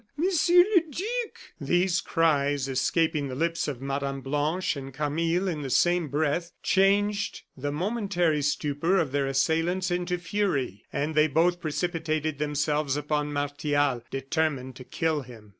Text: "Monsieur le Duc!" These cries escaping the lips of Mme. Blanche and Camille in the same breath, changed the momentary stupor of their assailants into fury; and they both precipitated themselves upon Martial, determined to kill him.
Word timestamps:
"Monsieur 0.17 0.63
le 0.73 0.81
Duc!" 0.89 1.37
These 1.59 2.01
cries 2.01 2.67
escaping 2.67 3.27
the 3.27 3.35
lips 3.35 3.67
of 3.67 3.83
Mme. 3.83 4.21
Blanche 4.21 4.75
and 4.75 4.91
Camille 4.91 5.47
in 5.47 5.61
the 5.61 5.69
same 5.69 6.07
breath, 6.07 6.53
changed 6.63 7.43
the 7.55 7.71
momentary 7.71 8.41
stupor 8.41 8.97
of 8.97 9.11
their 9.11 9.27
assailants 9.27 9.91
into 9.91 10.17
fury; 10.17 10.85
and 10.91 11.13
they 11.13 11.27
both 11.27 11.61
precipitated 11.61 12.39
themselves 12.39 12.97
upon 12.97 13.31
Martial, 13.31 14.01
determined 14.09 14.75
to 14.77 14.83
kill 14.83 15.21
him. 15.21 15.49